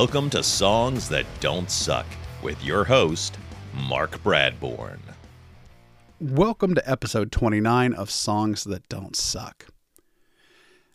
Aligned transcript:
Welcome 0.00 0.30
to 0.30 0.44
Songs 0.44 1.08
That 1.08 1.26
Don't 1.40 1.68
Suck 1.68 2.06
with 2.40 2.62
your 2.62 2.84
host, 2.84 3.36
Mark 3.74 4.22
Bradbourne. 4.22 5.00
Welcome 6.20 6.76
to 6.76 6.88
episode 6.88 7.32
29 7.32 7.94
of 7.94 8.08
Songs 8.08 8.62
That 8.62 8.88
Don't 8.88 9.16
Suck. 9.16 9.66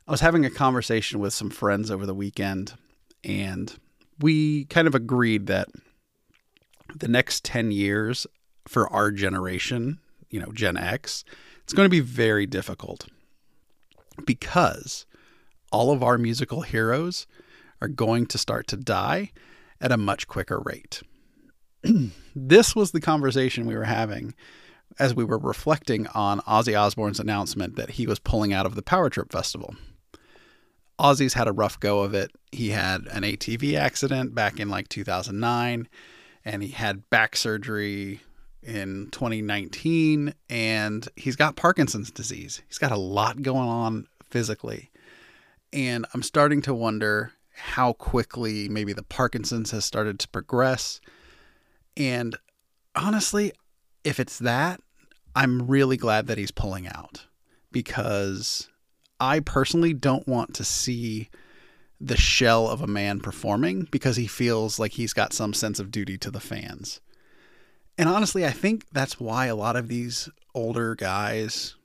I 0.08 0.12
was 0.12 0.22
having 0.22 0.46
a 0.46 0.50
conversation 0.50 1.20
with 1.20 1.34
some 1.34 1.50
friends 1.50 1.92
over 1.92 2.06
the 2.06 2.14
weekend, 2.14 2.76
and 3.26 3.78
we 4.20 4.64
kind 4.66 4.88
of 4.88 4.96
agreed 4.96 5.48
that 5.48 5.68
the 6.96 7.10
next 7.10 7.44
10 7.44 7.72
years 7.72 8.26
for 8.66 8.88
our 8.88 9.12
generation, 9.12 10.00
you 10.30 10.40
know, 10.40 10.54
Gen 10.54 10.78
X, 10.78 11.26
it's 11.66 11.74
going 11.74 11.86
to 11.86 11.90
be 11.90 12.00
very 12.00 12.46
difficult 12.46 13.08
because 14.26 15.06
all 15.74 15.92
of 15.92 16.02
our 16.02 16.18
musical 16.18 16.62
heroes 16.62 17.28
are 17.84 17.90
going 17.90 18.26
to 18.26 18.38
start 18.38 18.66
to 18.68 18.78
die 18.78 19.30
at 19.82 19.92
a 19.92 19.98
much 19.98 20.26
quicker 20.26 20.60
rate. 20.60 21.02
this 22.36 22.74
was 22.74 22.92
the 22.92 23.02
conversation 23.02 23.66
we 23.66 23.76
were 23.76 23.84
having 23.84 24.34
as 25.00 25.14
we 25.14 25.26
were 25.26 25.38
reflecting 25.38 26.08
on 26.08 26.40
Ozzy 26.42 26.80
Osbourne's 26.80 27.20
announcement 27.20 27.76
that 27.76 27.92
he 27.92 28.08
was 28.08 28.20
pulling 28.20 28.54
out 28.54 28.66
of 28.66 28.76
the 28.76 28.82
Power 28.82 29.10
Trip 29.10 29.32
Festival. 29.34 29.76
Ozzy's 30.98 31.34
had 31.34 31.50
a 31.50 31.52
rough 31.52 31.78
go 31.80 32.02
of 32.04 32.14
it. 32.14 32.32
He 32.54 32.70
had 32.70 33.06
an 33.08 33.24
ATV 33.24 33.76
accident 33.76 34.34
back 34.34 34.62
in 34.62 34.70
like 34.70 34.88
2009, 34.88 35.90
and 36.46 36.64
he 36.64 36.70
had 36.70 37.10
back 37.10 37.36
surgery 37.36 38.22
in 38.62 39.10
2019, 39.12 40.34
and 40.50 41.10
he's 41.18 41.36
got 41.36 41.58
Parkinson's 41.58 42.12
disease. 42.12 42.62
He's 42.70 42.78
got 42.78 42.94
a 42.94 42.98
lot 42.98 43.42
going 43.42 43.68
on 43.68 44.08
physically. 44.30 44.90
And 45.74 46.06
I'm 46.14 46.24
starting 46.24 46.62
to 46.62 46.74
wonder 46.74 47.34
how 47.54 47.94
quickly 47.94 48.68
maybe 48.70 48.94
the 48.94 49.04
Parkinson's 49.04 49.72
has 49.72 49.86
started 49.86 50.20
to 50.20 50.28
progress. 50.30 51.00
And 51.96 52.36
honestly, 52.96 53.54
if 54.04 54.20
it's 54.20 54.40
that, 54.40 54.82
I'm 55.36 55.68
really 55.68 55.98
glad 55.98 56.28
that 56.28 56.38
he's 56.38 56.52
pulling 56.52 56.88
out 56.88 57.26
because 57.72 58.70
I 59.20 59.40
personally 59.40 59.94
don't 59.94 60.28
want 60.28 60.54
to 60.56 60.64
see 60.64 61.30
the 62.00 62.18
shell 62.18 62.68
of 62.68 62.82
a 62.82 62.88
man 62.88 63.20
performing 63.20 63.88
because 63.90 64.18
he 64.18 64.28
feels 64.28 64.78
like 64.78 64.94
he's 64.94 65.14
got 65.14 65.34
some 65.34 65.54
sense 65.54 65.80
of 65.80 65.92
duty 65.92 66.18
to 66.18 66.30
the 66.30 66.40
fans. 66.40 67.00
And 67.98 68.10
honestly, 68.10 68.46
I 68.46 68.52
think 68.52 68.86
that's 68.92 69.20
why 69.20 69.46
a 69.46 69.56
lot 69.56 69.76
of 69.76 69.88
these 69.88 70.28
older 70.54 70.96
guys 70.96 71.76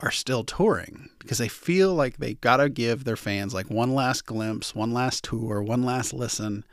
are 0.00 0.10
still 0.10 0.44
touring 0.44 1.08
because 1.18 1.38
they 1.38 1.48
feel 1.48 1.94
like 1.94 2.18
they 2.18 2.34
got 2.34 2.58
to 2.58 2.68
give 2.68 3.04
their 3.04 3.16
fans 3.16 3.54
like 3.54 3.70
one 3.70 3.94
last 3.94 4.26
glimpse, 4.26 4.74
one 4.74 4.92
last 4.92 5.24
tour, 5.24 5.62
one 5.62 5.82
last 5.82 6.12
listen. 6.12 6.64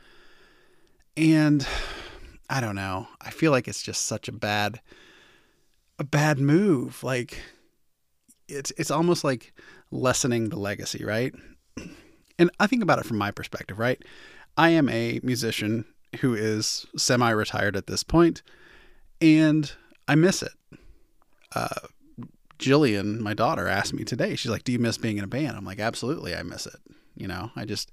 And 1.16 1.66
I 2.50 2.60
don't 2.60 2.76
know. 2.76 3.08
I 3.20 3.30
feel 3.30 3.50
like 3.50 3.66
it's 3.66 3.82
just 3.82 4.04
such 4.04 4.28
a 4.28 4.32
bad 4.32 4.80
a 5.98 6.04
bad 6.04 6.38
move. 6.38 7.02
Like 7.02 7.38
it's 8.48 8.72
it's 8.76 8.90
almost 8.90 9.24
like 9.24 9.52
lessening 9.90 10.48
the 10.50 10.58
legacy, 10.58 11.04
right? 11.04 11.32
And 12.38 12.50
I 12.58 12.66
think 12.66 12.82
about 12.82 12.98
it 12.98 13.06
from 13.06 13.18
my 13.18 13.30
perspective, 13.30 13.78
right? 13.78 14.02
I 14.56 14.70
am 14.70 14.88
a 14.88 15.20
musician 15.22 15.84
who 16.20 16.34
is 16.34 16.84
semi-retired 16.96 17.76
at 17.76 17.86
this 17.86 18.02
point, 18.02 18.42
and 19.20 19.70
I 20.08 20.14
miss 20.16 20.42
it. 20.42 20.52
Uh, 21.54 21.86
Jillian, 22.64 23.18
my 23.20 23.34
daughter, 23.34 23.68
asked 23.68 23.92
me 23.92 24.04
today. 24.04 24.36
She's 24.36 24.50
like, 24.50 24.64
"Do 24.64 24.72
you 24.72 24.78
miss 24.78 24.98
being 24.98 25.18
in 25.18 25.24
a 25.24 25.28
band?" 25.28 25.56
I'm 25.56 25.64
like, 25.64 25.78
"Absolutely, 25.78 26.34
I 26.34 26.42
miss 26.42 26.66
it." 26.66 26.80
You 27.16 27.28
know, 27.28 27.50
I 27.54 27.64
just 27.64 27.92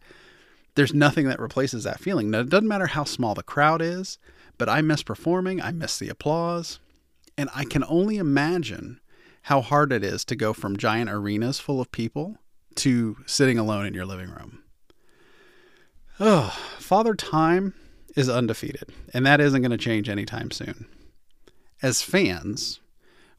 there's 0.76 0.94
nothing 0.94 1.28
that 1.28 1.40
replaces 1.40 1.84
that 1.84 2.00
feeling. 2.00 2.32
Now, 2.32 2.40
it 2.40 2.50
doesn't 2.50 2.68
matter 2.68 2.88
how 2.88 3.04
small 3.04 3.34
the 3.34 3.44
crowd 3.44 3.82
is, 3.82 4.18
but 4.58 4.70
I 4.70 4.82
miss 4.82 5.04
performing. 5.04 5.62
I 5.62 5.72
miss 5.72 6.00
the 6.00 6.10
applause, 6.10 6.80
and 7.38 7.50
I 7.54 7.66
can 7.66 7.84
only 7.88 8.18
imagine 8.18 9.00
how 9.44 9.62
hard 9.62 9.92
it 9.92 10.04
is 10.04 10.24
to 10.26 10.36
go 10.36 10.54
from 10.54 10.78
giant 10.78 11.10
arenas 11.10 11.60
full 11.60 11.82
of 11.82 11.92
people 11.92 12.38
to 12.76 13.18
sitting 13.26 13.58
alone 13.58 13.86
in 13.86 13.94
your 13.94 14.06
living 14.06 14.30
room. 14.30 14.64
Oh, 16.20 16.58
Father 16.78 17.16
Time 17.16 17.74
is 18.16 18.30
undefeated, 18.30 18.90
and 19.14 19.26
that 19.26 19.42
isn't 19.42 19.62
going 19.62 19.72
to 19.72 19.78
change 19.78 20.08
anytime 20.08 20.52
soon. 20.52 20.86
As 21.82 22.02
fans, 22.02 22.80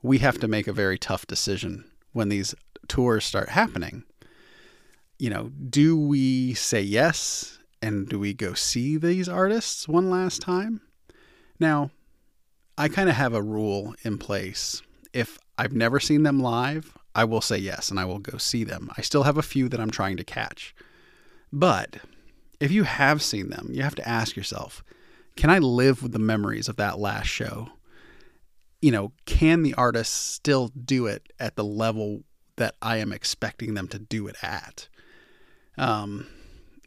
we 0.02 0.18
have 0.18 0.38
to 0.40 0.48
make 0.48 0.66
a 0.66 0.72
very 0.72 0.98
tough 0.98 1.26
decision 1.26 1.84
when 2.12 2.28
these 2.28 2.54
tours 2.88 3.24
start 3.24 3.50
happening. 3.50 4.04
You 5.18 5.30
know, 5.30 5.50
do 5.68 5.96
we 5.96 6.54
say 6.54 6.82
yes 6.82 7.58
and 7.80 8.08
do 8.08 8.18
we 8.18 8.34
go 8.34 8.54
see 8.54 8.96
these 8.96 9.28
artists 9.28 9.86
one 9.86 10.10
last 10.10 10.42
time? 10.42 10.80
Now, 11.60 11.90
I 12.76 12.88
kind 12.88 13.08
of 13.08 13.14
have 13.14 13.34
a 13.34 13.42
rule 13.42 13.94
in 14.02 14.18
place. 14.18 14.82
If 15.12 15.38
I've 15.56 15.72
never 15.72 16.00
seen 16.00 16.22
them 16.24 16.40
live, 16.40 16.96
I 17.14 17.24
will 17.24 17.40
say 17.40 17.58
yes 17.58 17.90
and 17.90 18.00
I 18.00 18.04
will 18.04 18.18
go 18.18 18.38
see 18.38 18.64
them. 18.64 18.90
I 18.96 19.02
still 19.02 19.22
have 19.22 19.38
a 19.38 19.42
few 19.42 19.68
that 19.68 19.80
I'm 19.80 19.90
trying 19.90 20.16
to 20.16 20.24
catch. 20.24 20.74
But 21.52 21.98
if 22.58 22.72
you 22.72 22.84
have 22.84 23.22
seen 23.22 23.50
them, 23.50 23.68
you 23.70 23.82
have 23.82 23.94
to 23.96 24.08
ask 24.08 24.36
yourself 24.36 24.82
can 25.34 25.48
I 25.48 25.58
live 25.58 26.02
with 26.02 26.12
the 26.12 26.18
memories 26.18 26.68
of 26.68 26.76
that 26.76 26.98
last 26.98 27.26
show? 27.26 27.70
You 28.82 28.90
know, 28.90 29.12
can 29.24 29.62
the 29.62 29.74
artist 29.74 30.12
still 30.12 30.68
do 30.68 31.06
it 31.06 31.32
at 31.38 31.56
the 31.56 31.64
level 31.64 32.24
that 32.56 32.74
I 32.82 32.98
am 32.98 33.12
expecting 33.12 33.74
them 33.74 33.88
to 33.88 33.98
do 33.98 34.26
it 34.26 34.36
at? 34.42 34.88
Um, 35.78 36.26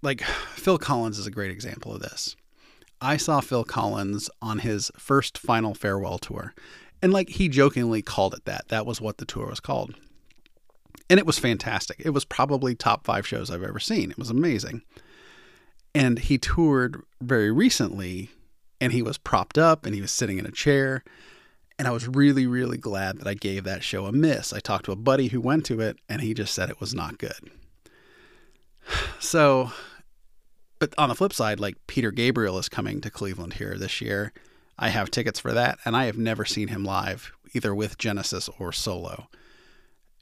like 0.01 0.21
Phil 0.21 0.77
Collins 0.77 1.17
is 1.17 1.25
a 1.25 1.31
great 1.31 1.51
example 1.51 1.93
of 1.93 2.01
this. 2.01 2.35
I 3.01 3.17
saw 3.17 3.39
Phil 3.39 3.63
Collins 3.63 4.29
on 4.41 4.59
his 4.59 4.91
first 4.97 5.37
final 5.37 5.73
farewell 5.73 6.17
tour, 6.17 6.53
and 7.01 7.13
like 7.13 7.29
he 7.29 7.49
jokingly 7.49 8.01
called 8.01 8.33
it 8.33 8.45
that. 8.45 8.67
That 8.67 8.85
was 8.85 9.01
what 9.01 9.17
the 9.17 9.25
tour 9.25 9.47
was 9.47 9.59
called. 9.59 9.95
And 11.09 11.19
it 11.19 11.25
was 11.25 11.39
fantastic. 11.39 12.01
It 12.03 12.11
was 12.11 12.25
probably 12.25 12.75
top 12.75 13.05
five 13.05 13.25
shows 13.25 13.49
I've 13.49 13.63
ever 13.63 13.79
seen. 13.79 14.11
It 14.11 14.17
was 14.17 14.29
amazing. 14.29 14.81
And 15.93 16.19
he 16.19 16.37
toured 16.37 17.01
very 17.21 17.51
recently, 17.51 18.31
and 18.81 18.91
he 18.91 19.01
was 19.01 19.17
propped 19.17 19.57
up 19.57 19.85
and 19.85 19.95
he 19.95 20.01
was 20.01 20.11
sitting 20.11 20.39
in 20.39 20.45
a 20.45 20.51
chair 20.51 21.03
and 21.77 21.87
I 21.87 21.91
was 21.91 22.07
really, 22.07 22.47
really 22.47 22.77
glad 22.77 23.19
that 23.19 23.27
I 23.27 23.33
gave 23.33 23.63
that 23.65 23.83
show 23.83 24.05
a 24.05 24.11
miss. 24.11 24.53
I 24.53 24.59
talked 24.59 24.85
to 24.85 24.91
a 24.91 24.97
buddy 24.97 25.27
who 25.27 25.41
went 25.41 25.65
to 25.65 25.81
it, 25.81 25.97
and 26.07 26.21
he 26.21 26.33
just 26.33 26.53
said 26.53 26.69
it 26.69 26.79
was 26.79 26.93
not 26.93 27.17
good. 27.17 27.51
So, 29.19 29.71
but 30.77 30.93
on 30.99 31.09
the 31.09 31.15
flip 31.15 31.33
side, 31.33 31.59
like 31.59 31.75
Peter 31.87 32.11
Gabriel 32.11 32.59
is 32.59 32.69
coming 32.69 33.01
to 33.01 33.09
Cleveland 33.09 33.53
here 33.53 33.75
this 33.77 33.99
year. 34.01 34.31
I 34.77 34.89
have 34.89 35.09
tickets 35.09 35.39
for 35.39 35.51
that, 35.53 35.79
and 35.83 35.95
I 35.95 36.05
have 36.05 36.17
never 36.17 36.45
seen 36.45 36.67
him 36.67 36.83
live, 36.83 37.31
either 37.53 37.73
with 37.73 37.97
Genesis 37.97 38.49
or 38.59 38.71
solo. 38.71 39.27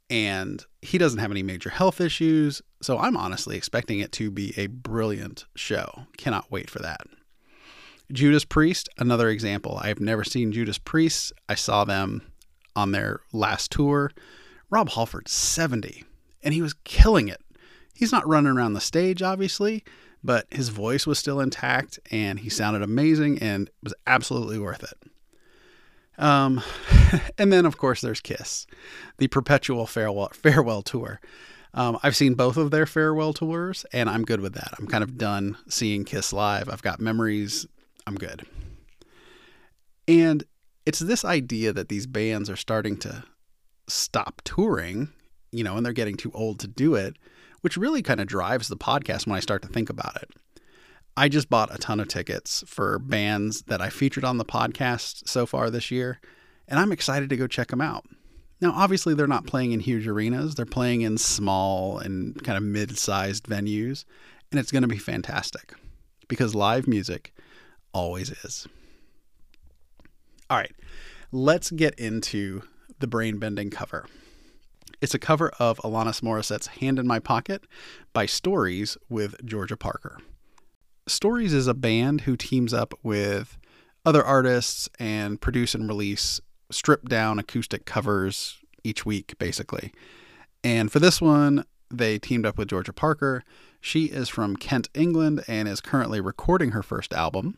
And 0.10 0.64
he 0.82 0.98
doesn't 0.98 1.20
have 1.20 1.32
any 1.32 1.44
major 1.44 1.70
health 1.70 2.00
issues, 2.00 2.62
so 2.82 2.98
I'm 2.98 3.18
honestly 3.18 3.58
expecting 3.58 4.00
it 4.00 4.12
to 4.14 4.32
be 4.32 4.54
a 4.56 4.68
brilliant 4.68 5.46
show. 5.56 6.06
Cannot 6.18 6.52
wait 6.52 6.70
for 6.70 6.80
that. 6.80 7.02
Judas 8.14 8.46
Priest, 8.46 8.90
another 9.00 9.28
example. 9.28 9.80
I've 9.82 10.00
never 10.00 10.24
seen 10.24 10.52
Judas 10.52 10.78
Priest. 10.78 11.34
I 11.50 11.56
saw 11.56 11.84
them 11.84 12.22
on 12.76 12.92
their 12.92 13.22
last 13.34 13.72
tour. 13.72 14.12
Rob 14.70 14.90
Halford, 14.90 15.28
70, 15.28 16.04
and 16.44 16.54
he 16.54 16.62
was 16.62 16.76
killing 16.84 17.28
it. 17.28 17.42
He's 17.96 18.12
not 18.12 18.28
running 18.28 18.56
around 18.56 18.74
the 18.74 18.82
stage, 18.82 19.22
obviously, 19.22 19.84
but 20.24 20.46
his 20.52 20.70
voice 20.70 21.06
was 21.06 21.20
still 21.20 21.40
intact 21.40 22.00
and 22.12 22.40
he 22.40 22.50
sounded 22.50 22.82
amazing 22.82 23.40
and 23.40 23.70
was 23.82 23.94
absolutely 24.08 24.60
worth 24.60 24.84
it. 24.84 25.10
Um, 26.18 26.62
and 27.38 27.52
then, 27.52 27.66
of 27.66 27.78
course, 27.78 28.02
there's 28.02 28.22
Kiss, 28.22 28.68
the 29.18 29.28
perpetual 29.28 29.88
farewell, 29.88 30.30
farewell 30.34 30.84
tour. 30.84 31.20
Um, 31.76 31.98
I've 32.04 32.16
seen 32.16 32.36
both 32.36 32.58
of 32.58 32.70
their 32.70 32.86
farewell 32.86 33.34
tours, 33.34 33.86
and 33.92 34.08
I'm 34.08 34.24
good 34.24 34.42
with 34.42 34.54
that. 34.54 34.74
I'm 34.78 34.86
kind 34.86 35.04
of 35.04 35.18
done 35.18 35.58
seeing 35.68 36.06
Kiss 36.06 36.32
live. 36.32 36.70
I've 36.70 36.84
got 36.84 37.00
memories 37.00 37.66
I'm 38.06 38.16
good. 38.16 38.46
And 40.08 40.44
it's 40.86 41.00
this 41.00 41.24
idea 41.24 41.74
that 41.74 41.90
these 41.90 42.08
bands 42.08 42.50
are 42.50 42.56
starting 42.56 42.98
to 42.98 43.24
stop 43.88 44.42
touring, 44.44 45.10
you 45.52 45.64
know, 45.64 45.78
and 45.78 45.86
they're 45.86 45.94
getting 45.94 46.18
too 46.18 46.32
old 46.34 46.60
to 46.60 46.68
do 46.68 46.96
it, 46.96 47.18
which 47.62 47.78
really 47.78 48.02
kind 48.02 48.20
of 48.20 48.28
drives 48.28 48.68
the 48.68 48.78
podcast 48.78 49.28
when 49.28 49.38
I 49.38 49.42
start 49.42 49.62
to 49.62 49.68
think 49.68 49.90
about 49.90 50.18
it. 50.22 50.32
I 51.16 51.30
just 51.30 51.50
bought 51.50 51.74
a 51.74 51.78
ton 51.78 52.00
of 52.00 52.08
tickets 52.08 52.64
for 52.68 52.98
bands 52.98 53.64
that 53.64 53.82
I 53.82 53.90
featured 53.90 54.26
on 54.26 54.38
the 54.38 54.46
podcast 54.46 55.28
so 55.28 55.46
far 55.46 55.70
this 55.70 55.92
year, 55.92 56.20
and 56.68 56.80
I'm 56.80 56.92
excited 56.92 57.30
to 57.30 57.38
go 57.38 57.46
check 57.48 57.68
them 57.68 57.82
out. 57.82 58.06
Now, 58.60 58.72
obviously, 58.72 59.14
they're 59.14 59.28
not 59.28 59.46
playing 59.46 59.74
in 59.74 59.80
huge 59.80 60.08
arenas, 60.08 60.56
they're 60.56 60.66
playing 60.66 61.02
in 61.02 61.18
small 61.18 62.00
and 62.00 62.42
kind 62.44 62.58
of 62.58 62.64
mid 62.64 62.98
sized 62.98 63.46
venues, 63.46 64.06
and 64.52 64.60
it's 64.60 64.72
going 64.72 64.82
to 64.82 64.88
be 64.88 64.98
fantastic 64.98 65.74
because 66.28 66.56
live 66.56 66.88
music 66.88 67.34
always 67.94 68.30
is. 68.30 68.68
All 70.50 70.58
right, 70.58 70.74
let's 71.32 71.72
get 71.72 71.96
into 71.96 72.64
the 73.00 73.08
brain 73.08 73.40
bending 73.40 73.70
cover. 73.70 74.06
It's 75.02 75.14
a 75.14 75.20
cover 75.20 75.52
of 75.60 75.80
Alanis 75.80 76.22
Morissette's 76.22 76.68
Hand 76.68 76.98
in 76.98 77.08
My 77.08 77.20
Pocket 77.20 77.64
by 78.14 78.26
Stories 78.26 78.98
with 79.10 79.36
Georgia 79.46 79.76
Parker. 79.76 80.20
Stories 81.08 81.54
is 81.54 81.68
a 81.68 81.74
band 81.74 82.22
who 82.22 82.38
teams 82.38 82.74
up 82.74 82.94
with 83.04 83.58
other 84.06 84.24
artists 84.24 84.90
and 85.00 85.42
produce 85.42 85.76
and 85.76 85.88
release 85.88 86.40
stripped 86.72 87.10
down 87.10 87.40
acoustic 87.40 87.86
covers 87.86 88.60
each 88.84 89.06
week, 89.06 89.38
basically. 89.38 89.92
And 90.64 90.92
for 90.92 91.00
this 91.00 91.22
one, 91.22 91.66
they 91.92 92.18
teamed 92.18 92.46
up 92.46 92.58
with 92.58 92.70
Georgia 92.70 92.94
Parker. 92.94 93.44
She 93.82 94.06
is 94.06 94.30
from 94.30 94.56
Kent, 94.56 94.90
England, 94.94 95.44
and 95.48 95.68
is 95.68 95.82
currently 95.82 96.22
recording 96.22 96.72
her 96.72 96.84
first 96.84 97.14
album. 97.14 97.58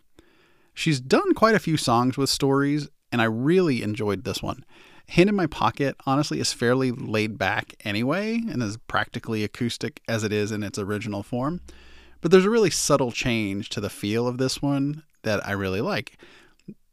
She's 0.75 0.99
done 0.99 1.33
quite 1.33 1.55
a 1.55 1.59
few 1.59 1.77
songs 1.77 2.17
with 2.17 2.29
Stories, 2.29 2.89
and 3.11 3.21
I 3.21 3.25
really 3.25 3.81
enjoyed 3.81 4.25
this 4.25 4.43
one. 4.43 4.65
Hand 5.09 5.29
in 5.29 5.35
My 5.35 5.47
Pocket, 5.47 5.95
honestly, 6.05 6.39
is 6.39 6.51
fairly 6.51 6.91
laid 6.91 7.37
back 7.37 7.75
anyway, 7.85 8.41
and 8.49 8.61
is 8.61 8.77
practically 8.87 9.43
acoustic 9.43 10.01
as 10.07 10.23
it 10.23 10.33
is 10.33 10.51
in 10.51 10.63
its 10.63 10.77
original 10.77 11.23
form. 11.23 11.61
But 12.19 12.31
there's 12.31 12.45
a 12.45 12.49
really 12.49 12.71
subtle 12.71 13.13
change 13.13 13.69
to 13.69 13.79
the 13.79 13.89
feel 13.89 14.27
of 14.27 14.37
this 14.37 14.61
one 14.61 15.03
that 15.23 15.47
I 15.47 15.53
really 15.53 15.81
like. 15.81 16.17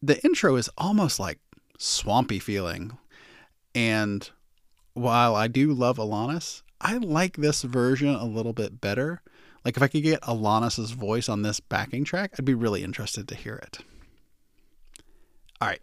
The 0.00 0.22
intro 0.24 0.54
is 0.54 0.70
almost 0.78 1.18
like 1.18 1.40
swampy 1.76 2.38
feeling. 2.38 2.96
And 3.74 4.30
while 4.94 5.34
I 5.34 5.48
do 5.48 5.72
love 5.72 5.96
Alanis, 5.96 6.62
I 6.80 6.98
like 6.98 7.36
this 7.36 7.62
version 7.62 8.14
a 8.14 8.24
little 8.24 8.52
bit 8.52 8.80
better. 8.80 9.22
Like 9.64 9.76
if 9.76 9.82
I 9.82 9.88
could 9.88 10.02
get 10.02 10.20
Alanis's 10.22 10.90
voice 10.90 11.28
on 11.28 11.42
this 11.42 11.60
backing 11.60 12.04
track, 12.04 12.34
I'd 12.38 12.44
be 12.44 12.54
really 12.54 12.82
interested 12.82 13.28
to 13.28 13.34
hear 13.34 13.56
it. 13.56 13.78
All 15.60 15.68
right, 15.68 15.82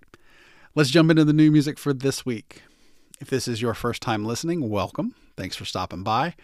let's 0.76 0.90
jump 0.90 1.10
into 1.10 1.24
the 1.24 1.34
new 1.34 1.52
music 1.52 1.80
for 1.80 1.94
this 1.94 2.26
week. 2.26 2.64
If 3.22 3.30
this 3.30 3.48
is 3.48 3.62
your 3.62 3.74
first 3.74 4.02
time 4.02 4.26
listening, 4.26 4.70
welcome. 4.70 5.16
Thanks 5.38 5.56
for 5.56 5.66
stopping 5.66 6.04
by. 6.04 6.36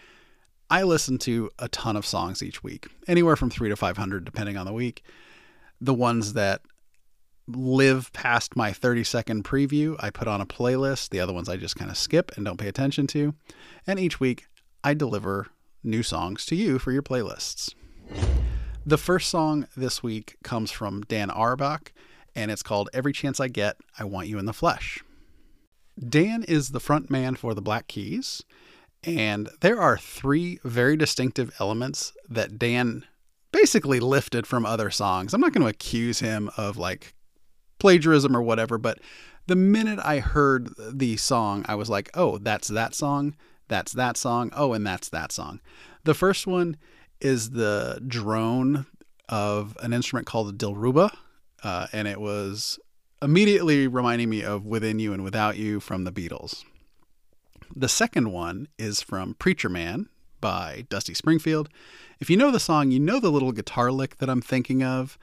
I 0.70 0.84
listen 0.84 1.18
to 1.20 1.52
a 1.60 1.68
ton 1.68 1.96
of 1.96 2.06
songs 2.06 2.42
each 2.42 2.64
week, 2.64 2.88
anywhere 3.08 3.36
from 3.36 3.50
three 3.50 3.70
to 3.70 3.76
500, 3.76 4.26
depending 4.26 4.58
on 4.58 4.66
the 4.66 4.74
week. 4.74 5.04
The 5.80 5.94
ones 5.94 6.34
that 6.34 6.62
live 7.48 8.12
past 8.14 8.56
my 8.56 8.74
30 8.74 9.04
second 9.04 9.44
preview, 9.44 9.96
I 10.00 10.10
put 10.10 10.28
on 10.28 10.42
a 10.42 10.46
playlist. 10.46 11.10
The 11.10 11.20
other 11.20 11.34
ones 11.34 11.50
I 11.50 11.58
just 11.58 11.76
kind 11.76 11.92
of 11.92 11.98
skip 11.98 12.32
and 12.36 12.46
don't 12.46 12.58
pay 12.58 12.68
attention 12.68 13.06
to. 13.08 13.36
And 13.86 14.00
each 14.00 14.20
week, 14.20 14.46
I 14.84 14.94
deliver 14.94 15.48
new 15.86 16.04
songs 16.04 16.46
to 16.48 16.56
you 16.56 16.80
for 16.80 16.92
your 16.92 17.04
playlists. 17.04 17.74
The 18.86 18.98
first 18.98 19.30
song 19.30 19.68
this 19.76 20.04
week 20.04 20.36
comes 20.44 20.72
from 20.72 21.02
Dan 21.08 21.32
Auerbach, 21.32 21.92
and 22.36 22.52
it's 22.52 22.64
called 22.64 22.90
Every 22.94 23.14
Chance 23.14 23.40
I 23.40 23.48
Get, 23.48 23.78
I 23.98 24.04
Want 24.04 24.28
You 24.28 24.38
in 24.38 24.46
the 24.46 24.54
Flesh. 24.54 25.04
Dan 25.98 26.44
is 26.44 26.70
the 26.70 26.80
front 26.80 27.10
man 27.10 27.36
for 27.36 27.54
the 27.54 27.62
Black 27.62 27.88
Keys, 27.88 28.44
and 29.04 29.50
there 29.62 29.80
are 29.80 29.98
three 29.98 30.60
very 30.64 30.98
distinctive 30.98 31.52
elements 31.60 32.14
that 32.28 32.60
Dan 32.60 33.06
basically 33.52 34.00
lifted 34.00 34.46
from 34.46 34.66
other 34.66 34.90
songs. 34.90 35.34
I'm 35.34 35.42
not 35.42 35.54
going 35.54 35.62
to 35.64 35.70
accuse 35.70 36.20
him 36.20 36.50
of 36.58 36.76
like 36.76 37.16
plagiarism 37.80 38.36
or 38.36 38.42
whatever, 38.42 38.78
but 38.78 39.00
the 39.48 39.56
minute 39.56 40.00
I 40.04 40.20
heard 40.20 40.70
the 40.78 41.18
song, 41.18 41.66
I 41.68 41.76
was 41.76 41.90
like, 41.90 42.10
oh, 42.14 42.40
that's 42.40 42.68
that 42.68 42.94
song, 42.96 43.36
that's 43.68 43.94
that 43.94 44.18
song, 44.18 44.52
oh, 44.56 44.74
and 44.74 44.86
that's 44.86 45.10
that 45.10 45.32
song. 45.32 45.60
The 46.04 46.14
first 46.14 46.48
one 46.48 46.78
is 47.20 47.52
the 47.52 48.02
drone 48.06 48.86
of 49.30 49.78
an 49.82 49.94
instrument 49.94 50.28
called 50.28 50.48
the 50.48 50.66
Dilruba, 50.66 51.16
uh, 51.64 51.88
and 51.92 52.08
it 52.08 52.20
was 52.20 52.80
immediately 53.22 53.88
reminding 53.88 54.30
me 54.30 54.44
of 54.44 54.66
Within 54.66 55.00
You 55.00 55.14
and 55.14 55.24
Without 55.24 55.58
You 55.58 55.80
from 55.80 56.04
the 56.04 56.12
Beatles. 56.12 56.64
The 57.76 57.90
second 57.90 58.32
one 58.32 58.68
is 58.78 59.02
from 59.02 59.34
Preacher 59.36 59.70
Man 59.70 60.10
by 60.40 60.86
Dusty 60.90 61.14
Springfield. 61.14 61.70
If 62.20 62.30
you 62.30 62.38
know 62.38 62.52
the 62.52 62.60
song, 62.60 62.92
you 62.92 63.00
know 63.00 63.20
the 63.20 63.32
little 63.32 63.52
guitar 63.52 63.92
lick 63.92 64.18
that 64.20 64.30
I'm 64.30 64.42
thinking 64.42 64.84
of. 64.84 65.18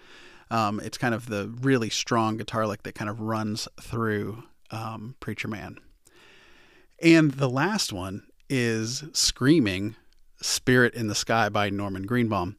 Um, 0.50 0.80
it's 0.80 0.98
kind 0.98 1.14
of 1.14 1.26
the 1.26 1.48
really 1.60 1.88
strong 1.88 2.36
guitar 2.36 2.66
lick 2.66 2.82
that 2.82 2.94
kind 2.94 3.08
of 3.08 3.20
runs 3.20 3.68
through 3.80 4.42
um, 4.70 5.14
Preacher 5.20 5.48
Man. 5.48 5.78
And 7.00 7.32
the 7.32 7.48
last 7.48 7.92
one 7.92 8.24
is 8.54 9.02
Screaming 9.14 9.96
Spirit 10.43 10.93
in 10.93 11.06
the 11.06 11.14
Sky 11.14 11.49
by 11.49 11.70
Norman 11.70 12.02
Greenbaum. 12.02 12.58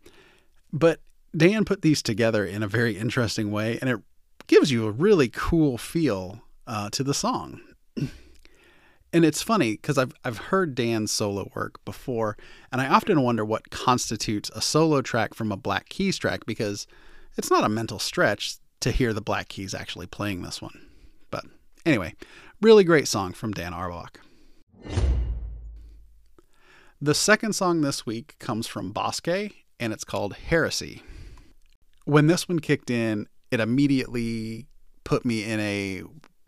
But 0.71 1.01
Dan 1.37 1.65
put 1.65 1.83
these 1.83 2.01
together 2.01 2.43
in 2.43 2.63
a 2.63 2.67
very 2.67 2.97
interesting 2.97 3.51
way, 3.51 3.77
and 3.79 3.87
it 3.87 3.99
gives 4.47 4.71
you 4.71 4.87
a 4.87 4.91
really 4.91 5.29
cool 5.29 5.77
feel 5.77 6.41
uh, 6.65 6.89
to 6.89 7.03
the 7.03 7.13
song. 7.13 7.61
and 7.95 9.23
it's 9.23 9.43
funny 9.43 9.73
because 9.73 9.99
I've 9.99 10.15
I've 10.25 10.39
heard 10.39 10.73
Dan's 10.73 11.11
solo 11.11 11.51
work 11.53 11.85
before, 11.85 12.37
and 12.71 12.81
I 12.81 12.87
often 12.87 13.21
wonder 13.21 13.45
what 13.45 13.69
constitutes 13.69 14.49
a 14.55 14.63
solo 14.63 15.03
track 15.03 15.35
from 15.35 15.51
a 15.51 15.57
Black 15.57 15.89
Keys 15.89 16.17
track 16.17 16.47
because 16.47 16.87
it's 17.37 17.51
not 17.51 17.63
a 17.63 17.69
mental 17.69 17.99
stretch 17.99 18.55
to 18.79 18.91
hear 18.91 19.13
the 19.13 19.21
Black 19.21 19.47
Keys 19.47 19.75
actually 19.75 20.07
playing 20.07 20.41
this 20.41 20.59
one. 20.59 20.87
But 21.29 21.45
anyway, 21.85 22.15
really 22.61 22.83
great 22.83 23.07
song 23.07 23.33
from 23.33 23.51
Dan 23.51 23.75
Auerbach. 23.75 24.22
The 27.03 27.13
second 27.13 27.51
song 27.51 27.81
this 27.81 28.05
week 28.05 28.37
comes 28.39 28.65
from 28.65 28.93
Boskay, 28.93 29.51
and 29.77 29.91
it's 29.91 30.05
called 30.05 30.35
Heresy. 30.35 31.03
When 32.05 32.27
this 32.27 32.47
one 32.47 32.59
kicked 32.59 32.89
in, 32.89 33.27
it 33.51 33.59
immediately 33.59 34.67
put 35.03 35.25
me 35.25 35.43
in 35.43 35.59
a 35.59 36.03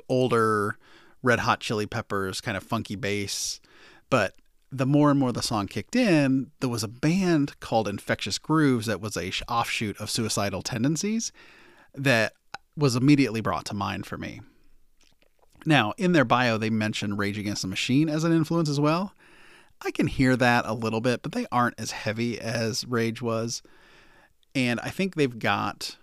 older 0.08 0.78
Red 1.22 1.40
Hot 1.40 1.60
Chili 1.60 1.86
Peppers 1.86 2.40
kind 2.40 2.56
of 2.56 2.64
funky 2.64 2.96
bass. 2.96 3.60
But 4.10 4.36
the 4.72 4.86
more 4.86 5.12
and 5.12 5.20
more 5.20 5.34
the 5.34 5.42
song 5.42 5.68
kicked 5.68 5.94
in, 5.94 6.52
there 6.62 6.70
was 6.70 6.86
a 6.86 6.88
band 6.88 7.60
called 7.60 7.90
Infectious 7.90 8.38
Grooves 8.38 8.86
that 8.86 9.02
was 9.02 9.18
a 9.18 9.34
offshoot 9.50 10.00
of 10.00 10.10
Suicidal 10.10 10.62
Tendencies 10.62 11.34
that 11.96 12.32
was 12.78 12.96
immediately 12.96 13.42
brought 13.42 13.66
to 13.66 13.74
mind 13.74 14.06
for 14.06 14.18
me. 14.18 14.40
Now, 15.66 15.94
in 15.98 16.14
their 16.14 16.24
bio, 16.24 16.58
they 16.58 16.70
mention 16.70 17.18
Rage 17.18 17.38
Against 17.38 17.64
the 17.64 17.68
Machine 17.68 18.08
as 18.08 18.24
an 18.24 18.32
influence 18.32 18.70
as 18.70 18.80
well. 18.80 19.14
I 19.82 19.92
can 19.92 20.08
hear 20.08 20.36
that 20.36 20.66
a 20.66 20.74
little 20.74 21.02
bit, 21.02 21.22
but 21.22 21.32
they 21.32 21.46
aren't 21.52 21.80
as 21.80 21.92
heavy 21.92 22.40
as 22.40 22.86
Rage 22.88 23.22
was. 23.22 23.62
And 24.54 24.80
I 24.80 24.90
think 24.90 25.16
they've 25.16 25.38
got 25.38 25.98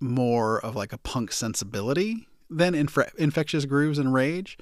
more 0.00 0.58
of 0.60 0.74
like 0.74 0.92
a 0.92 0.98
punk 0.98 1.32
sensibility 1.32 2.26
than 2.50 2.74
Inf- 2.74 3.14
Infectious 3.16 3.64
Grooves 3.64 3.98
and 3.98 4.12
Rage. 4.12 4.58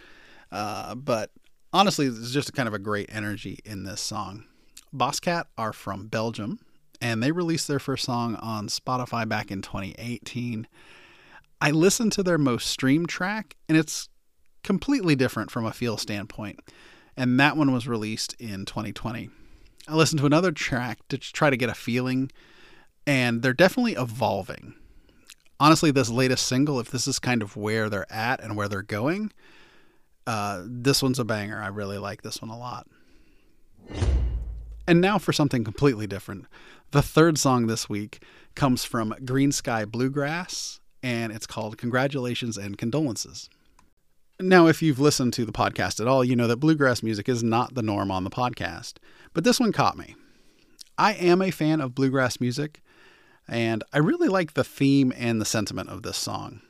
Uh, 0.52 0.94
but 0.94 1.30
honestly, 1.72 2.08
there's 2.08 2.32
just 2.32 2.52
kind 2.52 2.68
of 2.68 2.74
a 2.74 2.78
great 2.78 3.08
energy 3.12 3.58
in 3.64 3.84
this 3.84 4.00
song. 4.00 4.44
Boskay 4.94 5.44
are 5.56 5.72
from 5.72 6.08
Belgium, 6.08 6.60
and 7.00 7.22
they 7.22 7.32
released 7.32 7.68
their 7.68 7.78
first 7.78 8.04
song 8.04 8.36
on 8.36 8.68
Spotify 8.68 9.28
back 9.28 9.50
in 9.50 9.62
2018. 9.62 10.66
I 11.60 11.70
listened 11.70 12.12
to 12.12 12.22
their 12.22 12.38
most 12.38 12.66
streamed 12.66 13.08
track, 13.08 13.56
and 13.68 13.78
it's 13.78 14.08
completely 14.62 15.14
different 15.14 15.50
from 15.50 15.64
a 15.64 15.72
feel 15.72 15.96
standpoint, 15.96 16.60
and 17.20 17.38
that 17.38 17.54
one 17.54 17.70
was 17.70 17.86
released 17.86 18.34
in 18.38 18.64
2020. 18.64 19.28
I 19.86 19.94
listened 19.94 20.20
to 20.20 20.26
another 20.26 20.52
track 20.52 21.00
to 21.10 21.18
try 21.18 21.50
to 21.50 21.56
get 21.56 21.68
a 21.68 21.74
feeling, 21.74 22.32
and 23.06 23.42
they're 23.42 23.52
definitely 23.52 23.92
evolving. 23.92 24.72
Honestly, 25.60 25.90
this 25.90 26.08
latest 26.08 26.46
single, 26.46 26.80
if 26.80 26.90
this 26.90 27.06
is 27.06 27.18
kind 27.18 27.42
of 27.42 27.58
where 27.58 27.90
they're 27.90 28.10
at 28.10 28.42
and 28.42 28.56
where 28.56 28.68
they're 28.68 28.80
going, 28.80 29.32
uh, 30.26 30.62
this 30.64 31.02
one's 31.02 31.18
a 31.18 31.24
banger. 31.24 31.60
I 31.60 31.66
really 31.66 31.98
like 31.98 32.22
this 32.22 32.40
one 32.40 32.50
a 32.50 32.58
lot. 32.58 32.86
And 34.86 35.02
now 35.02 35.18
for 35.18 35.34
something 35.34 35.62
completely 35.62 36.06
different. 36.06 36.46
The 36.92 37.02
third 37.02 37.36
song 37.36 37.66
this 37.66 37.86
week 37.86 38.22
comes 38.54 38.86
from 38.86 39.14
Greensky 39.26 39.86
Bluegrass, 39.86 40.80
and 41.02 41.32
it's 41.34 41.46
called 41.46 41.76
Congratulations 41.76 42.56
and 42.56 42.78
Condolences. 42.78 43.50
Now, 44.42 44.68
if 44.68 44.80
you've 44.80 44.98
listened 44.98 45.34
to 45.34 45.44
the 45.44 45.52
podcast 45.52 46.00
at 46.00 46.06
all, 46.06 46.24
you 46.24 46.34
know 46.34 46.46
that 46.46 46.56
bluegrass 46.56 47.02
music 47.02 47.28
is 47.28 47.42
not 47.42 47.74
the 47.74 47.82
norm 47.82 48.10
on 48.10 48.24
the 48.24 48.30
podcast, 48.30 48.94
but 49.34 49.44
this 49.44 49.60
one 49.60 49.70
caught 49.70 49.98
me. 49.98 50.16
I 50.96 51.12
am 51.12 51.42
a 51.42 51.50
fan 51.50 51.82
of 51.82 51.94
bluegrass 51.94 52.40
music, 52.40 52.80
and 53.46 53.84
I 53.92 53.98
really 53.98 54.28
like 54.28 54.54
the 54.54 54.64
theme 54.64 55.12
and 55.14 55.42
the 55.42 55.44
sentiment 55.44 55.90
of 55.90 56.02
this 56.02 56.16
song. 56.16 56.62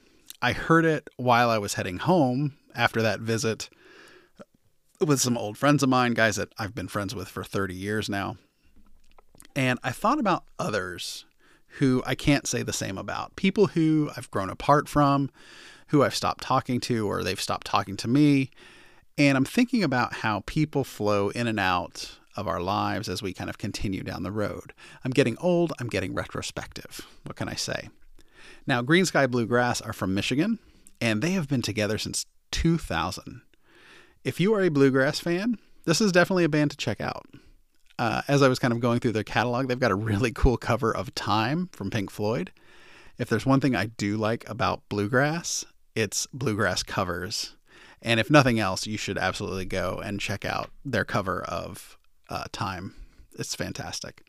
I 0.42 0.52
heard 0.52 0.84
it 0.84 1.08
while 1.16 1.48
I 1.48 1.58
was 1.58 1.74
heading 1.74 1.98
home 1.98 2.56
after 2.74 3.02
that 3.02 3.20
visit 3.20 3.70
with 5.00 5.20
some 5.20 5.38
old 5.38 5.56
friends 5.56 5.84
of 5.84 5.88
mine, 5.88 6.14
guys 6.14 6.34
that 6.36 6.52
I've 6.58 6.74
been 6.74 6.88
friends 6.88 7.14
with 7.14 7.28
for 7.28 7.44
30 7.44 7.72
years 7.72 8.08
now. 8.08 8.36
And 9.54 9.78
I 9.84 9.92
thought 9.92 10.18
about 10.18 10.42
others 10.58 11.24
who 11.78 12.02
I 12.04 12.16
can't 12.16 12.48
say 12.48 12.64
the 12.64 12.72
same 12.72 12.98
about. 12.98 13.36
People 13.36 13.68
who 13.68 14.10
I've 14.16 14.30
grown 14.32 14.50
apart 14.50 14.88
from, 14.88 15.30
who 15.90 16.02
I've 16.02 16.14
stopped 16.14 16.42
talking 16.42 16.80
to, 16.80 17.06
or 17.08 17.22
they've 17.22 17.40
stopped 17.40 17.66
talking 17.66 17.96
to 17.98 18.08
me. 18.08 18.50
And 19.18 19.36
I'm 19.36 19.44
thinking 19.44 19.82
about 19.84 20.14
how 20.14 20.42
people 20.46 20.82
flow 20.84 21.28
in 21.30 21.46
and 21.46 21.60
out 21.60 22.18
of 22.36 22.48
our 22.48 22.60
lives 22.60 23.08
as 23.08 23.22
we 23.22 23.32
kind 23.34 23.50
of 23.50 23.58
continue 23.58 24.02
down 24.02 24.22
the 24.22 24.32
road. 24.32 24.72
I'm 25.04 25.10
getting 25.10 25.36
old, 25.38 25.72
I'm 25.78 25.88
getting 25.88 26.14
retrospective. 26.14 27.06
What 27.24 27.36
can 27.36 27.48
I 27.48 27.54
say? 27.54 27.88
Now, 28.66 28.82
Greensky 28.82 29.30
Bluegrass 29.30 29.80
are 29.80 29.92
from 29.92 30.14
Michigan, 30.14 30.58
and 31.00 31.22
they 31.22 31.32
have 31.32 31.48
been 31.48 31.62
together 31.62 31.98
since 31.98 32.24
2000. 32.52 33.42
If 34.24 34.38
you 34.38 34.54
are 34.54 34.60
a 34.62 34.68
bluegrass 34.68 35.18
fan, 35.18 35.58
this 35.86 36.00
is 36.00 36.12
definitely 36.12 36.44
a 36.44 36.48
band 36.48 36.70
to 36.72 36.76
check 36.76 37.00
out. 37.00 37.26
uh, 38.00 38.22
as 38.28 38.42
I 38.42 38.48
was 38.48 38.58
kind 38.58 38.72
of 38.72 38.80
going 38.80 38.98
through 38.98 39.12
their 39.12 39.22
catalog, 39.22 39.68
they've 39.68 39.78
got 39.78 39.90
a 39.90 39.94
really 39.96 40.32
cool 40.34 40.56
cover 40.56 40.94
of 40.94 41.14
Time 41.14 41.68
from 41.72 41.90
Pink 41.90 42.10
Floyd. 42.10 42.50
If 43.18 43.28
there's 43.28 43.44
one 43.44 43.60
thing 43.60 43.76
I 43.76 43.86
do 43.86 44.16
like 44.16 44.48
about 44.48 44.88
bluegrass, 44.88 45.66
it's 45.94 46.26
bluegrass 46.32 46.82
covers. 46.82 47.56
And 48.02 48.18
if 48.18 48.30
nothing 48.30 48.58
else, 48.58 48.86
you 48.86 48.96
should 48.96 49.18
absolutely 49.18 49.66
go 49.66 50.00
and 50.02 50.20
check 50.20 50.44
out 50.44 50.70
their 50.84 51.04
cover 51.04 51.42
of 51.42 51.98
uh, 52.28 52.44
Time. 52.52 52.94
It's 53.38 53.54
fantastic. 53.54 54.24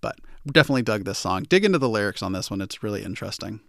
But 0.00 0.18
definitely 0.46 0.82
dug 0.82 1.04
this 1.04 1.18
song. 1.18 1.44
Dig 1.44 1.64
into 1.64 1.78
the 1.78 1.88
lyrics 1.88 2.22
on 2.22 2.32
this 2.32 2.50
one, 2.50 2.60
it's 2.60 2.82
really 2.82 3.02
interesting. 3.02 3.60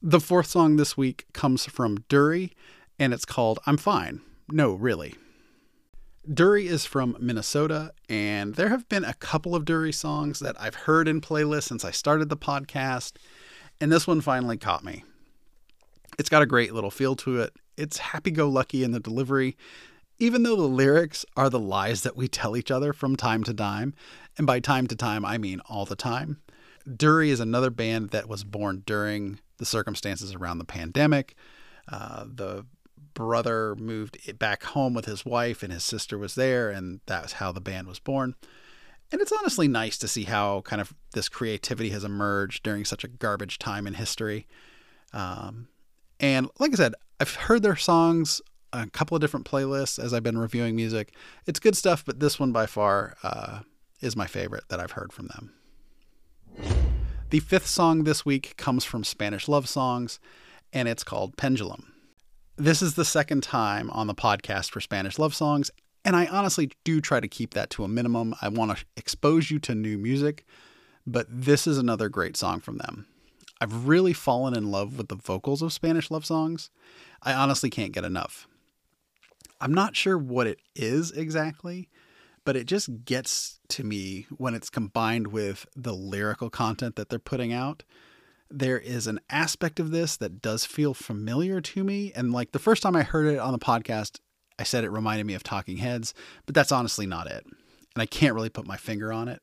The 0.00 0.20
fourth 0.20 0.46
song 0.46 0.76
this 0.76 0.96
week 0.96 1.26
comes 1.32 1.66
from 1.66 2.04
Durry, 2.08 2.52
and 2.98 3.12
it's 3.12 3.24
called 3.24 3.58
I'm 3.66 3.76
Fine. 3.76 4.20
No, 4.50 4.72
really. 4.72 5.14
Durry 6.32 6.66
is 6.66 6.84
from 6.84 7.16
Minnesota, 7.18 7.92
and 8.08 8.54
there 8.54 8.68
have 8.68 8.88
been 8.88 9.04
a 9.04 9.14
couple 9.14 9.54
of 9.54 9.64
Durry 9.64 9.92
songs 9.92 10.40
that 10.40 10.60
I've 10.60 10.74
heard 10.74 11.08
in 11.08 11.20
playlists 11.20 11.64
since 11.64 11.84
I 11.84 11.90
started 11.90 12.28
the 12.28 12.36
podcast, 12.36 13.12
and 13.80 13.90
this 13.92 14.06
one 14.06 14.20
finally 14.20 14.56
caught 14.56 14.84
me. 14.84 15.04
It's 16.18 16.28
got 16.28 16.42
a 16.42 16.46
great 16.46 16.72
little 16.72 16.90
feel 16.90 17.14
to 17.16 17.40
it. 17.40 17.52
It's 17.76 17.98
happy 17.98 18.30
go 18.30 18.48
lucky 18.48 18.82
in 18.82 18.90
the 18.90 19.00
delivery, 19.00 19.56
even 20.18 20.42
though 20.42 20.56
the 20.56 20.62
lyrics 20.62 21.24
are 21.36 21.48
the 21.48 21.60
lies 21.60 22.02
that 22.02 22.16
we 22.16 22.26
tell 22.26 22.56
each 22.56 22.70
other 22.70 22.92
from 22.92 23.14
time 23.14 23.44
to 23.44 23.54
time. 23.54 23.94
And 24.36 24.46
by 24.46 24.60
time 24.60 24.86
to 24.88 24.96
time, 24.96 25.24
I 25.24 25.38
mean 25.38 25.60
all 25.68 25.84
the 25.84 25.96
time. 25.96 26.40
Durry 26.96 27.30
is 27.30 27.40
another 27.40 27.70
band 27.70 28.10
that 28.10 28.28
was 28.28 28.44
born 28.44 28.82
during 28.86 29.40
the 29.58 29.66
circumstances 29.66 30.34
around 30.34 30.58
the 30.58 30.64
pandemic. 30.64 31.36
Uh, 31.86 32.24
the 32.26 32.66
brother 33.14 33.74
moved 33.76 34.38
back 34.38 34.62
home 34.62 34.94
with 34.94 35.04
his 35.04 35.24
wife, 35.24 35.62
and 35.62 35.72
his 35.72 35.84
sister 35.84 36.18
was 36.18 36.34
there, 36.34 36.70
and 36.70 37.00
that 37.06 37.22
was 37.22 37.32
how 37.34 37.52
the 37.52 37.60
band 37.60 37.86
was 37.86 37.98
born. 37.98 38.34
And 39.10 39.20
it's 39.20 39.32
honestly 39.32 39.68
nice 39.68 39.96
to 39.98 40.08
see 40.08 40.24
how 40.24 40.60
kind 40.62 40.80
of 40.80 40.94
this 41.14 41.28
creativity 41.28 41.90
has 41.90 42.04
emerged 42.04 42.62
during 42.62 42.84
such 42.84 43.04
a 43.04 43.08
garbage 43.08 43.58
time 43.58 43.86
in 43.86 43.94
history. 43.94 44.46
Um, 45.12 45.68
and 46.20 46.48
like 46.58 46.72
I 46.72 46.76
said, 46.76 46.94
I've 47.18 47.34
heard 47.34 47.62
their 47.62 47.76
songs 47.76 48.40
a 48.72 48.86
couple 48.90 49.14
of 49.14 49.20
different 49.20 49.46
playlists 49.46 49.98
as 50.02 50.12
I've 50.12 50.22
been 50.22 50.38
reviewing 50.38 50.76
music. 50.76 51.14
It's 51.46 51.58
good 51.58 51.76
stuff, 51.76 52.04
but 52.04 52.20
this 52.20 52.38
one 52.38 52.52
by 52.52 52.66
far 52.66 53.16
uh, 53.22 53.60
is 54.00 54.14
my 54.14 54.26
favorite 54.26 54.64
that 54.68 54.80
I've 54.80 54.92
heard 54.92 55.12
from 55.12 55.28
them. 55.28 55.54
The 57.30 57.40
fifth 57.40 57.66
song 57.66 58.04
this 58.04 58.24
week 58.24 58.56
comes 58.56 58.84
from 58.84 59.04
Spanish 59.04 59.48
Love 59.48 59.68
Songs, 59.68 60.18
and 60.72 60.88
it's 60.88 61.04
called 61.04 61.36
Pendulum. 61.36 61.92
This 62.56 62.82
is 62.82 62.94
the 62.94 63.04
second 63.04 63.42
time 63.42 63.90
on 63.90 64.06
the 64.06 64.14
podcast 64.14 64.70
for 64.70 64.80
Spanish 64.80 65.18
Love 65.18 65.34
Songs, 65.34 65.70
and 66.08 66.16
I 66.16 66.24
honestly 66.24 66.70
do 66.84 67.02
try 67.02 67.20
to 67.20 67.28
keep 67.28 67.52
that 67.52 67.68
to 67.68 67.84
a 67.84 67.88
minimum. 67.88 68.34
I 68.40 68.48
want 68.48 68.74
to 68.74 68.82
expose 68.96 69.50
you 69.50 69.58
to 69.58 69.74
new 69.74 69.98
music, 69.98 70.46
but 71.06 71.26
this 71.28 71.66
is 71.66 71.76
another 71.76 72.08
great 72.08 72.34
song 72.34 72.60
from 72.60 72.78
them. 72.78 73.06
I've 73.60 73.86
really 73.86 74.14
fallen 74.14 74.56
in 74.56 74.70
love 74.70 74.96
with 74.96 75.08
the 75.08 75.16
vocals 75.16 75.60
of 75.60 75.70
Spanish 75.70 76.10
Love 76.10 76.24
Songs. 76.24 76.70
I 77.22 77.34
honestly 77.34 77.68
can't 77.68 77.92
get 77.92 78.06
enough. 78.06 78.48
I'm 79.60 79.74
not 79.74 79.96
sure 79.96 80.16
what 80.16 80.46
it 80.46 80.60
is 80.74 81.10
exactly, 81.10 81.90
but 82.42 82.56
it 82.56 82.64
just 82.64 83.04
gets 83.04 83.60
to 83.68 83.84
me 83.84 84.26
when 84.38 84.54
it's 84.54 84.70
combined 84.70 85.26
with 85.26 85.66
the 85.76 85.92
lyrical 85.92 86.48
content 86.48 86.96
that 86.96 87.10
they're 87.10 87.18
putting 87.18 87.52
out. 87.52 87.82
There 88.50 88.78
is 88.78 89.06
an 89.06 89.20
aspect 89.28 89.78
of 89.78 89.90
this 89.90 90.16
that 90.16 90.40
does 90.40 90.64
feel 90.64 90.94
familiar 90.94 91.60
to 91.60 91.84
me. 91.84 92.12
And 92.16 92.32
like 92.32 92.52
the 92.52 92.58
first 92.58 92.82
time 92.82 92.96
I 92.96 93.02
heard 93.02 93.26
it 93.26 93.38
on 93.38 93.52
the 93.52 93.58
podcast, 93.58 94.20
I 94.58 94.64
said 94.64 94.84
it 94.84 94.90
reminded 94.90 95.26
me 95.26 95.34
of 95.34 95.42
Talking 95.42 95.78
Heads, 95.78 96.14
but 96.46 96.54
that's 96.54 96.72
honestly 96.72 97.06
not 97.06 97.26
it. 97.26 97.44
And 97.46 98.02
I 98.02 98.06
can't 98.06 98.34
really 98.34 98.48
put 98.48 98.66
my 98.66 98.76
finger 98.76 99.12
on 99.12 99.28
it. 99.28 99.40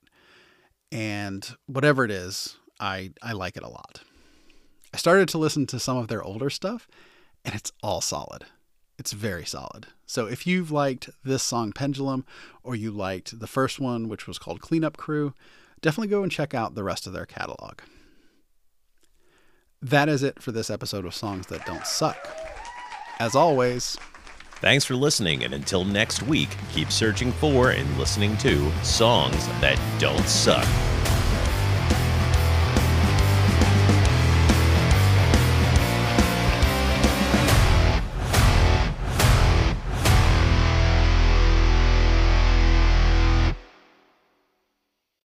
And 0.92 1.56
whatever 1.68 2.04
it 2.04 2.12
is, 2.12 2.58
I, 2.80 3.12
I 3.22 3.34
like 3.34 3.58
it 3.58 3.64
a 3.64 3.70
lot. 3.70 4.02
I 4.94 4.98
started 4.98 5.28
to 5.30 5.38
listen 5.38 5.66
to 5.68 5.80
some 5.80 5.98
of 5.98 6.08
their 6.08 6.24
older 6.24 6.50
stuff, 6.50 6.88
and 7.44 7.54
it's 7.56 7.72
all 7.84 8.02
solid. 8.02 8.46
It's 8.98 9.12
very 9.12 9.46
solid. 9.46 9.88
So 10.06 10.26
if 10.26 10.48
you've 10.48 10.72
liked 10.72 11.10
this 11.24 11.44
song 11.44 11.74
Pendulum 11.74 12.26
or 12.64 12.76
you 12.76 12.92
liked 12.92 13.40
the 13.40 13.48
first 13.48 13.80
one, 13.80 14.08
which 14.08 14.28
was 14.28 14.40
called 14.40 14.62
Cleanup 14.62 14.96
Crew, 14.96 15.34
definitely 15.82 16.08
go 16.08 16.24
and 16.24 16.32
check 16.32 16.54
out 16.54 16.76
the 16.76 16.84
rest 16.84 17.08
of 17.08 17.14
their 17.14 17.26
catalog. 17.26 17.80
That 19.82 20.08
is 20.08 20.24
it 20.24 20.42
for 20.42 20.52
this 20.52 20.70
episode 20.70 21.06
of 21.06 21.14
Songs 21.14 21.48
That 21.48 21.66
Don't 21.66 21.86
Suck. 21.86 22.18
As 23.20 23.36
always, 23.36 23.98
Thanks 24.62 24.86
for 24.86 24.96
listening, 24.96 25.44
and 25.44 25.54
until 25.54 25.84
next 25.84 26.24
week, 26.24 26.50
keep 26.72 26.92
searching 26.92 27.32
for 27.34 27.72
and 27.72 27.98
listening 27.98 28.38
to 28.38 28.72
songs 28.84 29.48
that 29.60 29.80
don't 30.00 30.28
suck. 30.28 30.66